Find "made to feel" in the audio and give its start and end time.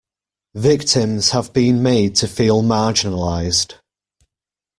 1.83-2.63